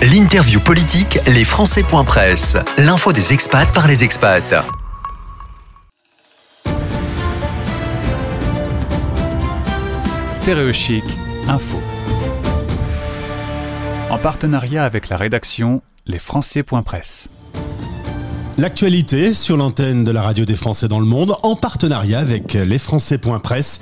[0.00, 1.42] L'interview politique, les
[2.04, 2.56] Presse.
[2.78, 4.64] L'info des expats par les expats.
[10.34, 11.02] Stéréochic,
[11.48, 11.82] info.
[14.08, 16.20] En partenariat avec la rédaction, les
[16.84, 17.28] Presse.
[18.58, 22.78] L'actualité sur l'antenne de la radio des Français dans le monde en partenariat avec les
[23.40, 23.80] Presse.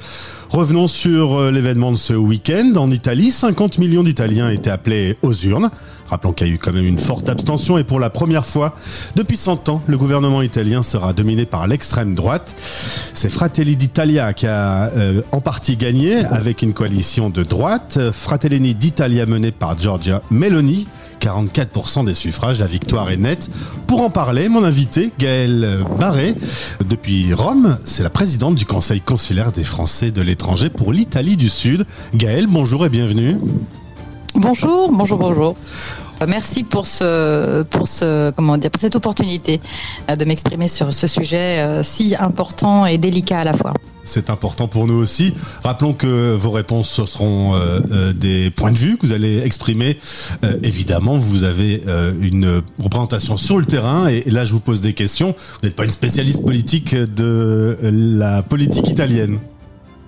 [0.51, 2.75] Revenons sur euh, l'événement de ce week-end.
[2.77, 5.71] En Italie, 50 millions d'Italiens étaient appelés aux urnes.
[6.11, 8.75] Rappelons qu'il y a eu quand même une forte abstention et pour la première fois
[9.17, 12.55] depuis 100 ans, le gouvernement italien sera dominé par l'extrême droite.
[12.59, 17.99] C'est Fratelli d'Italia qui a euh, en partie gagné avec une coalition de droite.
[18.13, 20.87] Fratelli d'Italia menée par Giorgia Meloni
[21.21, 22.61] 44% des suffrages.
[22.61, 23.51] La victoire est nette.
[23.87, 26.35] Pour en parler, mon invité, Gaëlle Barré,
[26.89, 31.49] depuis Rome, c'est la présidente du Conseil consulaire des Français de l'étranger pour l'Italie du
[31.49, 31.87] Sud.
[32.15, 33.37] Gaëlle, bonjour et bienvenue.
[34.35, 35.57] Bonjour, bonjour, bonjour.
[36.29, 39.61] Merci pour ce, pour ce, comment dire, pour cette opportunité
[40.11, 43.73] euh, de m'exprimer sur ce sujet euh, si important et délicat à la fois.
[44.07, 45.35] C'est important pour nous aussi.
[45.63, 49.99] Rappelons que vos réponses seront euh, des points de vue que vous allez exprimer.
[50.63, 51.83] évidemment, vous avez
[52.21, 55.35] une représentation sur le terrain et là, je vous pose des questions.
[55.37, 59.39] Vous n'êtes pas une spécialiste politique de la politique italienne.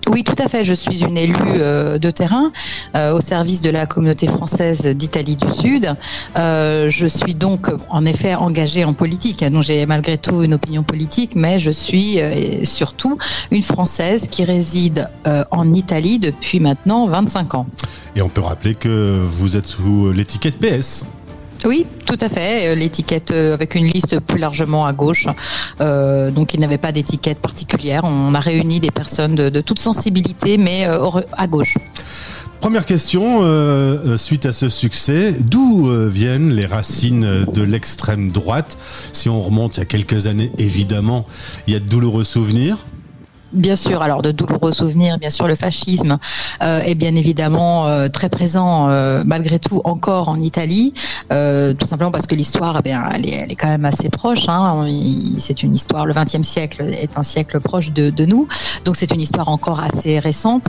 [0.09, 0.63] Oui, tout à fait.
[0.63, 2.51] Je suis une élue euh, de terrain
[2.95, 5.95] euh, au service de la communauté française d'Italie du Sud.
[6.37, 9.43] Euh, je suis donc en effet engagée en politique.
[9.43, 12.19] Donc j'ai malgré tout une opinion politique, mais je suis
[12.63, 13.17] surtout
[13.51, 15.09] une Française qui réside
[15.51, 17.67] en Italie depuis maintenant 25 ans.
[18.15, 21.05] Et on peut rappeler que vous êtes sous l'étiquette PS.
[21.65, 22.69] Oui, tout à fait.
[22.69, 25.27] Euh, l'étiquette euh, avec une liste plus largement à gauche.
[25.81, 28.01] Euh, donc il n'y avait pas d'étiquette particulière.
[28.03, 31.77] On a réuni des personnes de, de toute sensibilité, mais à gauche.
[32.59, 33.41] Première question,
[34.17, 38.77] suite à ce succès, d'où viennent les racines de l'extrême droite?
[39.13, 41.25] Si on remonte il y a quelques années, évidemment,
[41.67, 42.85] il y a de douloureux souvenirs.
[43.51, 46.19] Bien sûr, alors de douloureux souvenirs, bien sûr, le fascisme
[46.61, 50.93] euh, est bien évidemment euh, très présent euh, malgré tout encore en Italie,
[51.29, 54.47] tout simplement parce que l'histoire, eh elle, est, quand même assez proche.
[54.49, 54.87] Hein.
[55.37, 58.47] c'est une histoire, le XXe siècle est un siècle proche de, nous,
[58.85, 60.67] donc c'est une histoire encore assez récente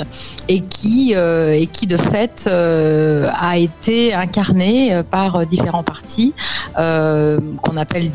[0.48, 6.34] et qui, et qui de fait a été incarnée par différents partis
[6.74, 8.08] qu'on appelle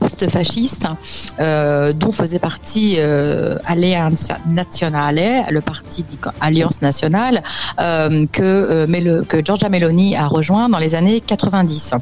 [0.00, 0.88] post-fasciste,
[1.38, 6.04] euh, dont faisait partie euh, Allianz Nazionale, le parti
[6.40, 7.42] Alliance Nationale,
[7.78, 11.94] euh, que, que Giorgia Meloni a rejoint dans les années 90.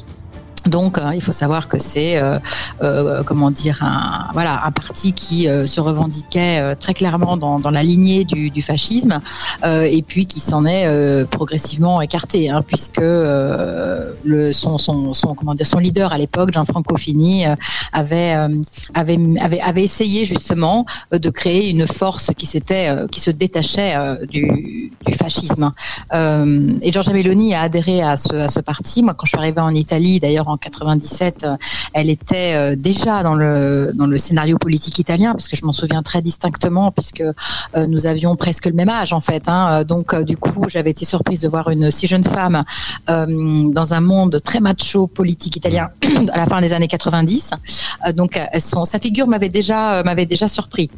[0.66, 2.38] Donc, euh, il faut savoir que c'est, euh,
[2.82, 7.82] euh, comment dire, un, voilà, un parti qui se revendiquait très clairement dans, dans la
[7.82, 9.20] lignée du, fascisme,
[9.64, 15.78] et puis qui s'en est progressivement écarté, hein, puisque le, son, son, comment dire, son
[15.78, 17.44] leader à l'époque, Gianfranco Fini,
[17.92, 18.32] avait,
[18.94, 23.96] avait, avait, avait, essayé justement de créer une force qui s'était, qui se détachait
[24.28, 25.72] du, du fascisme.
[26.12, 29.02] et Giorgia Meloni a adhéré à ce, à ce parti.
[29.02, 31.56] Moi, quand je suis arrivée en Italie, d'ailleurs en 97, euh,
[31.92, 35.72] elle était euh, déjà dans le, dans le scénario politique italien, parce que je m'en
[35.72, 39.48] souviens très distinctement, puisque euh, nous avions presque le même âge en fait.
[39.48, 39.84] Hein.
[39.84, 42.64] Donc du coup, j'avais été surprise de voir une si jeune femme
[43.06, 45.88] dans un monde très macho politique italien
[46.32, 47.50] à la fin des années 90.
[48.14, 50.90] donc sa figure m'avait déjà, m'avait déjà surpris.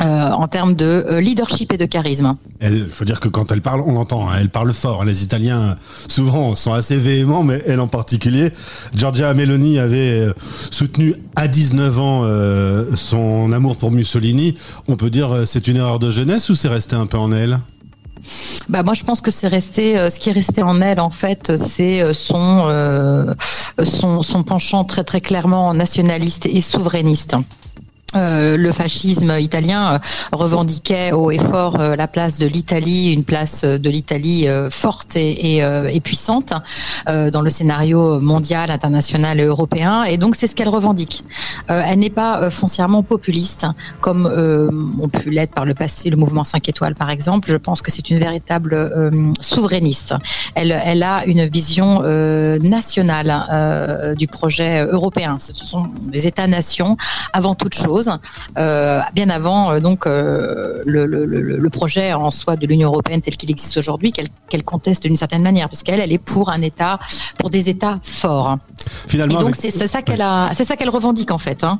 [0.00, 2.36] Euh, en termes de euh, leadership et de charisme.
[2.62, 5.04] Il faut dire que quand elle parle, on l'entend, hein, elle parle fort.
[5.04, 5.74] Les Italiens,
[6.06, 8.52] souvent, sont assez véhéments, mais elle en particulier.
[8.94, 10.32] Giorgia Meloni avait euh,
[10.70, 12.24] soutenu à 19 ans
[12.94, 14.56] son amour pour Mussolini.
[14.86, 17.58] On peut dire c'est une erreur de jeunesse ou c'est resté un peu en elle?
[18.68, 21.56] Bah moi je pense que c'est resté ce qui est resté en elle en fait
[21.56, 23.34] c'est son,
[23.84, 27.36] son son penchant très très clairement nationaliste et souverainiste.
[28.18, 29.98] Euh, le fascisme italien euh,
[30.32, 35.58] revendiquait haut et fort euh, la place de l'Italie, une place de l'Italie forte et,
[35.58, 36.52] et, puissante
[37.06, 40.04] dans le scénario mondial, international et européen.
[40.04, 41.24] Et donc c'est ce qu'elle revendique.
[41.68, 43.66] Elle n'est pas foncièrement populiste,
[44.00, 44.26] comme
[45.00, 47.50] on pu l'être par le passé le mouvement 5 étoiles par exemple.
[47.50, 48.90] Je pense que c'est une véritable
[49.40, 50.14] souverainiste.
[50.54, 52.02] Elle, elle, a une vision
[52.60, 55.38] nationale du projet européen.
[55.38, 56.96] Ce sont des États-nations
[57.32, 58.10] avant toute chose
[58.56, 63.50] euh, bien avant euh, donc euh, le, projet en soi de l'Union européenne tel qu'il
[63.50, 66.98] existe aujourd'hui, qu'elle conteste d'une certaine manière, puisqu'elle elle est pour un État,
[67.38, 68.56] pour des États forts.
[69.06, 71.57] Finalement, Et donc c'est ça qu'elle a, c'est ça qu'elle revendique en fait.
[71.64, 71.78] Hein.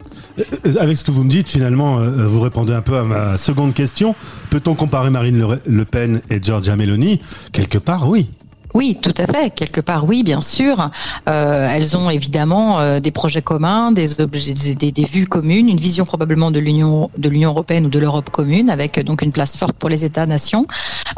[0.78, 4.14] Avec ce que vous me dites, finalement, vous répondez un peu à ma seconde question.
[4.50, 7.20] Peut-on comparer Marine Le Pen et Giorgia Meloni?
[7.52, 8.30] Quelque part, oui.
[8.74, 9.50] Oui, tout à fait.
[9.54, 10.90] Quelque part, oui, bien sûr.
[11.28, 15.78] Euh, elles ont évidemment euh, des projets communs, des, objets, des, des, vues communes, une
[15.78, 19.56] vision probablement de l'Union de l'Union européenne ou de l'Europe commune, avec donc une place
[19.56, 20.66] forte pour les États-nations.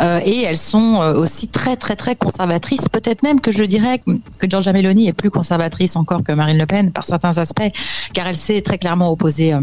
[0.01, 2.89] Euh, et elles sont euh, aussi très, très, très conservatrices.
[2.89, 4.01] Peut-être même que je dirais
[4.39, 7.71] que Giorgia Meloni est plus conservatrice encore que Marine Le Pen par certains aspects,
[8.15, 9.55] car elle s'est très clairement opposée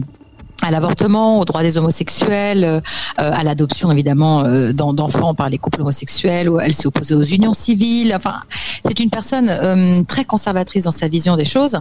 [0.62, 2.81] à l'avortement, aux droits des homosexuels, euh,
[3.15, 6.50] à l'adoption évidemment euh, d'enfants par les couples homosexuels.
[6.62, 8.13] Elle s'est opposée aux unions civiles.
[8.15, 8.42] Enfin,
[8.86, 11.80] c'est une personne euh, très conservatrice dans sa vision des choses,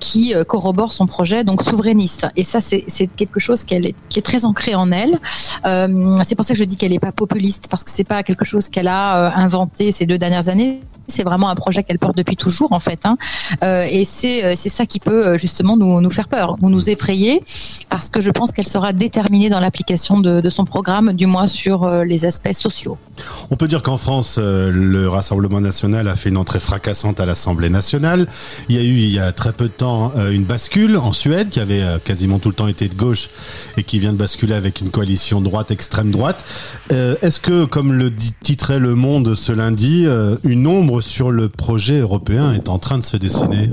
[0.00, 2.26] qui corrobore son projet donc souverainiste.
[2.36, 5.18] Et ça, c'est quelque chose qui est, qui est très ancré en elle.
[6.24, 8.44] c'est pour ça que je dis qu'elle n'est pas populiste parce que c'est pas quelque
[8.44, 12.36] chose qu'elle a inventé ces deux dernières années c'est vraiment un projet qu'elle porte depuis
[12.36, 13.00] toujours en fait.
[13.04, 13.16] Hein.
[13.62, 16.68] Euh, et c'est euh, c'est ça qui peut euh, justement nous, nous faire peur, nous
[16.68, 17.42] nous effrayer,
[17.88, 21.88] parce que je pense qu'elle sera déterminée dans l'application de, son programme, du moins sur
[22.04, 22.96] les aspects sociaux.
[23.50, 27.68] On peut dire qu'en France, le Rassemblement national a fait une entrée fracassante à l'Assemblée
[27.68, 28.26] nationale.
[28.68, 31.50] Il y a eu il y a très peu de temps une bascule en Suède
[31.50, 33.28] qui avait quasiment tout le temps été de gauche
[33.76, 36.44] et qui vient de basculer avec une coalition droite extrême droite.
[36.90, 40.06] Est-ce que, comme le titrait Le Monde ce lundi,
[40.44, 43.70] une ombre sur le projet européen est en train de se dessiner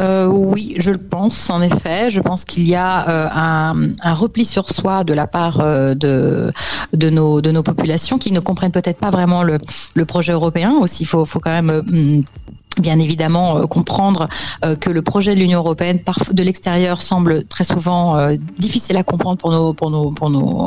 [0.00, 2.10] euh, oui, je le pense, en effet.
[2.10, 6.50] Je pense qu'il y a euh, un, repli sur soi de la part euh, de,
[6.92, 9.58] de, nos, de nos populations qui ne comprennent peut-être pas vraiment le,
[9.94, 10.72] le projet européen.
[10.80, 12.24] Aussi, il faut, faut quand même
[12.80, 14.28] bien évidemment euh, comprendre
[14.64, 15.98] euh, que le projet de l'Union européenne
[16.32, 20.10] de l'extérieur semble très souvent euh, difficile à comprendre pour nos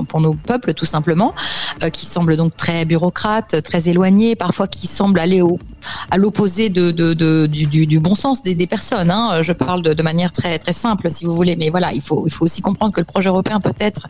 [0.05, 1.33] pour nos peuples tout simplement
[1.93, 5.59] qui semble donc très bureaucrate très éloigné parfois qui semble aller au
[6.11, 9.41] à l'opposé du, bon sens des, personnes hein.
[9.41, 12.45] je parle de, manière très simple si vous voulez mais voilà il faut il faut
[12.45, 14.07] aussi comprendre que le projet européen peut-être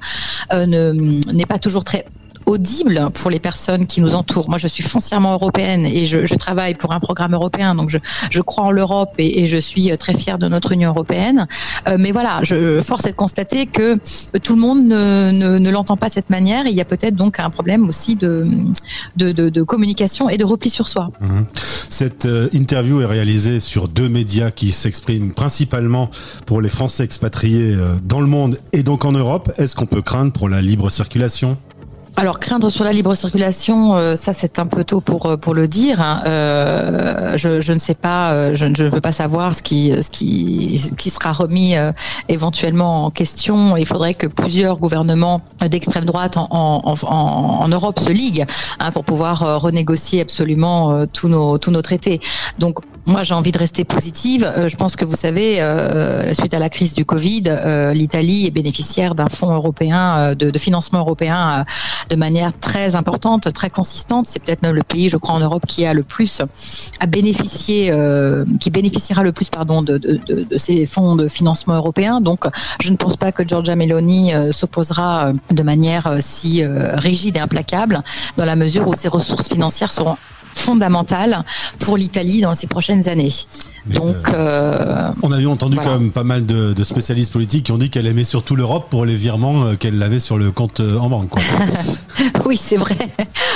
[0.53, 2.05] n'est pas toujours très
[2.47, 4.49] audible pour les personnes qui nous entourent.
[4.49, 7.97] Moi, je suis foncièrement européenne et je, je travaille pour un programme européen, donc je,
[8.31, 11.45] je crois en l'Europe et, et, je suis très fière de notre Union européenne.
[11.87, 13.97] Euh, mais voilà, je force est de constater que
[14.39, 16.65] tout le monde ne, ne, ne l'entend pas de cette manière.
[16.65, 18.45] il y a peut-être donc un problème aussi de,
[19.17, 21.09] de, de, communication et de repli sur soi.
[21.19, 21.41] Mmh.
[21.89, 26.09] Cette euh, interview est réalisée sur deux médias qui s'expriment principalement
[26.45, 29.51] pour les Français expatriés euh, dans le monde et donc en Europe.
[29.57, 31.57] Est-ce qu'on peut craindre pour la libre circulation?
[32.19, 35.53] Alors craindre sur la libre circulation, euh, ça c'est un peu tôt pour euh, pour
[35.53, 36.01] le dire.
[36.01, 36.23] Hein.
[36.25, 41.09] Euh, je, ne sais pas, je, ne veux pas savoir ce qui ce qui qui
[41.11, 41.75] sera remis
[42.27, 43.77] éventuellement en question.
[43.77, 48.45] Il faudrait que plusieurs gouvernements d'extrême droite en, en, en, en, Europe se liguent
[48.79, 52.19] hein, pour pouvoir renégocier absolument tous nos tous nos traités.
[52.57, 54.43] Donc moi, j'ai envie de rester positive.
[54.43, 58.47] Euh, je pense que vous savez, euh, suite à la crise du Covid, euh, l'Italie
[58.47, 61.63] est bénéficiaire d'un fonds européen, de, financement européen
[62.09, 64.25] de manière très importante, très consistante.
[64.25, 66.41] C'est peut-être le pays, je crois, en Europe qui a le plus
[66.99, 67.93] à bénéficier,
[68.59, 72.19] qui bénéficiera le plus, pardon, de, de, ces fonds de financement européen.
[72.19, 72.45] Donc,
[72.81, 78.01] je ne pense pas que Giorgia Meloni s'opposera de manière si rigide et implacable,
[78.35, 80.17] dans la mesure où ses ressources financières seront
[80.57, 81.43] fondamentale
[81.79, 83.31] pour l'Italie dans ces prochaines années.
[83.85, 85.91] Donc, euh, on avait entendu voilà.
[85.91, 88.87] quand même pas mal de, de, spécialistes politiques qui ont dit qu'elle aimait surtout l'Europe
[88.89, 91.31] pour les virements euh, qu'elle avait sur le compte euh, en banque.
[92.45, 92.95] oui, c'est vrai.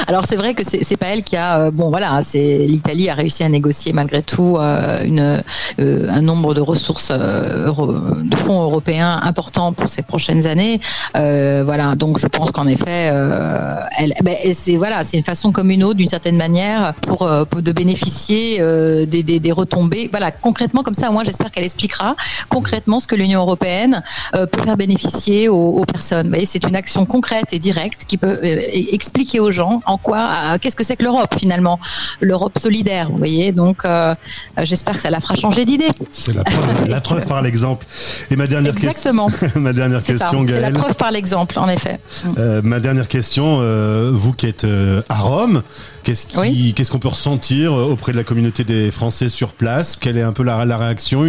[0.07, 3.43] Alors c'est vrai que c'est pas elle qui a bon voilà, c'est l'Italie a réussi
[3.43, 5.41] à négocier malgré tout une,
[5.77, 10.79] un nombre de ressources de fonds européens importants pour ces prochaines années.
[11.13, 13.11] voilà, donc je pense qu'en effet,
[13.97, 17.61] elle, ben, c'est voilà, c'est une façon comme une autre d'une certaine manière pour, pour
[17.61, 18.59] de bénéficier
[19.05, 20.09] des, des, des retombées.
[20.11, 22.15] Voilà, concrètement, comme ça, moi, j'espère qu'elle expliquera
[22.49, 24.03] concrètement ce que l'Union européenne
[24.35, 26.23] euh, peut faire bénéficier aux, aux personnes.
[26.23, 28.50] Vous voyez, c'est une action concrète et directe qui peut euh,
[28.91, 31.79] expliquer aux gens en quoi, euh, qu'est-ce que c'est que l'Europe finalement,
[32.19, 33.09] l'Europe solidaire.
[33.09, 34.15] Vous voyez, donc euh,
[34.63, 35.89] j'espère que ça la fera changer d'idée.
[36.11, 37.85] C'est la preuve, la preuve par l'exemple.
[38.29, 39.27] Et ma dernière Exactement.
[39.27, 41.99] question, ma dernière question, C'est la preuve par l'exemple, en effet.
[42.37, 43.59] Euh, ma dernière question,
[44.11, 44.65] vous qui êtes
[45.09, 45.63] à Rome,
[46.03, 46.73] qu'est-ce qu'on oui.
[46.75, 49.95] qu peut ressentir auprès de la communauté des Français sur place?
[49.95, 51.25] Quelle est un peu la, la réaction?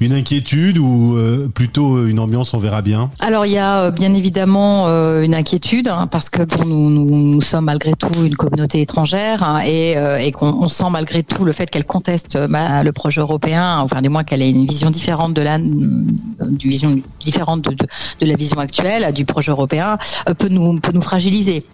[0.00, 3.10] Une inquiétude ou euh, plutôt une ambiance On verra bien?
[3.20, 7.40] Alors il y a euh, bien évidemment euh, une inquiétude hein, parce que bon, nous,
[7.40, 11.52] sommes malgré tout une communauté étrangère hein, et, euh, et qu'on sent malgré tout le
[11.52, 15.34] fait qu'elle conteste bah, le projet européen, enfin du moins qu'elle ait une vision différente
[15.34, 16.18] de la, une
[16.58, 19.98] vision différente de la vision actuelle du projet européen,
[20.38, 21.64] peut nous peut nous fragiliser.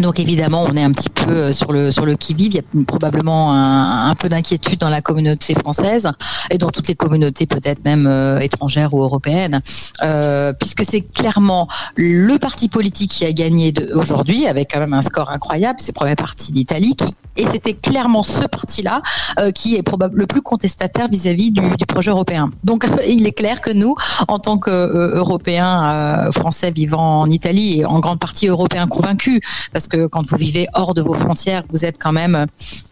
[0.00, 2.52] Donc évidemment, on est un petit peu euh, sur le sur le qui vive.
[2.52, 6.10] Il y a probablement un, un peu d'inquiétude dans la communauté française
[6.50, 9.60] et dans toutes les communautés, peut-être même euh, étrangères ou européennes,
[10.02, 15.02] euh, puisque c'est clairement le parti politique qui a gagné aujourd'hui avec quand même un
[15.02, 15.80] score incroyable.
[15.80, 19.02] C'est le premier parti d'Italie qui et c'était clairement ce parti-là
[19.38, 22.50] euh, qui est probablement le plus contestataire vis-à-vis du, projet européen.
[22.64, 23.94] Donc il est clair que nous,
[24.26, 29.40] en tant qu'Européens euh, français vivant en Italie et en grande partie Européens convaincus,
[29.72, 32.46] parce que quand vous vivez hors de vos frontières, vous êtes quand même,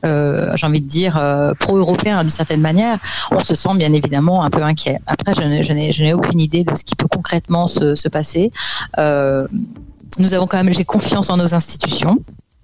[0.05, 2.99] euh, j'ai envie de dire, euh, pro-européen d'une certaine manière,
[3.31, 4.99] on se sent bien évidemment un peu inquiet.
[5.07, 8.51] Après, je n'ai aucune idée de ce qui peut concrètement se, se passer.
[8.99, 9.47] Euh,
[10.19, 12.19] nous avons quand même, j'ai confiance en nos institutions.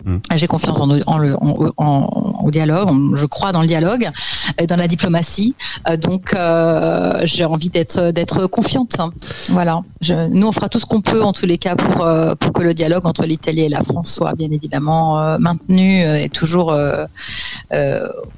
[0.05, 0.17] Mmh.
[0.37, 1.37] J'ai confiance en, le,
[1.77, 4.11] en, au dialogue, je crois dans le dialogue,
[4.69, 5.55] dans la diplomatie.
[6.01, 8.97] Donc, euh, j'ai envie d'être d'être confiante.
[9.51, 9.83] Voilà.
[10.01, 12.53] Je, nous, on fera tout ce qu'on peut en tous les cas pour euh, pour
[12.53, 16.73] que le dialogue entre l'Italie et la France soit bien évidemment euh, maintenu et toujours
[16.73, 17.07] euh,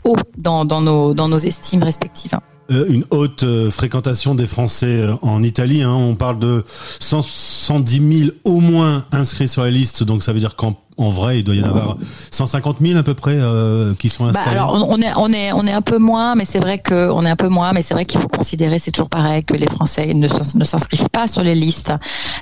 [0.05, 2.39] haut dans, dans, nos dans nos estimes respectives.
[2.71, 5.83] Euh, une haute euh, fréquentation des Français euh, en Italie.
[5.83, 5.93] Hein.
[5.93, 10.39] On parle de 100, 110 000 au moins inscrits sur la liste, donc ça veut
[10.39, 11.97] dire qu'en en vrai, il doit y en avoir
[12.31, 14.57] 150 000 à peu près euh, qui sont installés.
[14.57, 17.11] Bah alors, on est, on est, on est un peu moins, mais c'est vrai que
[17.11, 19.55] on est un peu moins, mais c'est vrai qu'il faut considérer, c'est toujours pareil, que
[19.55, 21.93] les Français ne, ne s'inscrivent pas sur les listes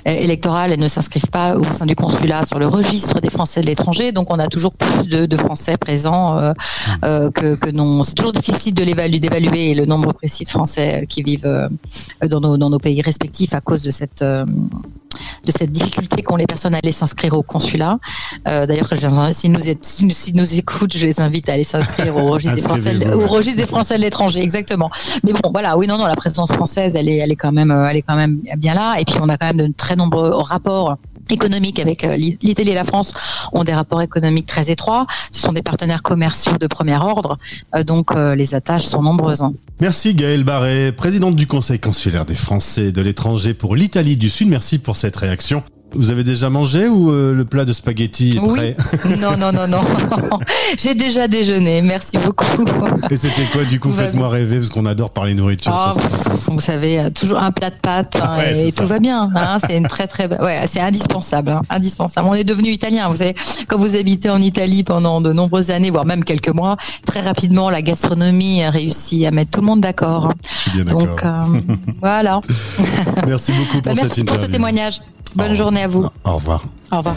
[0.05, 3.65] électorales et ne s'inscrivent pas au sein du consulat sur le registre des Français de
[3.65, 4.11] l'étranger.
[4.11, 6.53] Donc, on a toujours plus de, de Français présents euh,
[7.03, 8.03] euh, que, que non.
[8.03, 11.69] C'est toujours difficile de l'évaluer, d'évaluer le nombre précis de Français qui vivent
[12.21, 14.23] dans nos, dans nos pays respectifs à cause de cette
[15.43, 17.99] de cette difficulté qu'ont les personnes à aller s'inscrire au consulat.
[18.47, 18.87] Euh, D'ailleurs,
[19.31, 23.13] si nous, si nous écoutent, je les invite à aller s'inscrire au registre des Français,
[23.13, 24.89] au registre des Français de l'étranger, exactement.
[25.23, 27.71] Mais bon, voilà, oui, non, non, la présidence française, elle est, elle est quand même,
[27.89, 28.95] elle est quand même bien là.
[28.99, 30.97] Et puis, on a quand même de très nombreux rapports
[31.29, 33.13] économiques avec l'Italie et la France
[33.53, 35.07] ont des rapports économiques très étroits.
[35.31, 37.37] Ce sont des partenaires commerciaux de premier ordre,
[37.85, 39.43] donc les attaches sont nombreuses.
[39.83, 44.47] Merci Gaëlle Barré, présidente du Conseil consulaire des Français de l'étranger pour l'Italie du Sud.
[44.47, 45.61] Merci pour cette réaction.
[45.95, 49.15] Vous avez déjà mangé ou euh, le plat de spaghetti est prêt oui.
[49.19, 49.81] Non, non, non, non.
[50.77, 51.81] J'ai déjà déjeuné.
[51.81, 52.45] Merci beaucoup.
[53.09, 55.73] Et c'était quoi du coup Faites-moi rêver parce qu'on adore parler nourriture.
[55.75, 59.29] Oh, vous savez, toujours un plat de pâtes hein, ouais, et, tout va bien.
[59.35, 62.27] Hein, c'est une très très, ouais, c'est indispensable, hein, indispensable.
[62.29, 63.09] On est devenu italien.
[63.09, 63.35] Vous savez,
[63.67, 67.69] quand vous habitez en Italie pendant de nombreuses années, voire même quelques mois, très rapidement
[67.69, 70.33] la gastronomie a réussi à mettre tout le monde d'accord.
[70.85, 71.43] Donc euh,
[72.01, 72.41] voilà.
[73.27, 74.39] Merci beaucoup pour bah, cette merci interview.
[74.41, 75.01] pour ce témoignage.
[75.35, 76.05] Bonne journée à vous.
[76.25, 76.63] Au revoir.
[76.91, 77.15] Au revoir.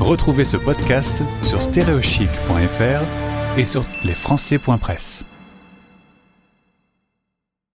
[0.00, 5.24] Retrouvez ce podcast sur stereochic.fr et sur lesfrançais.press.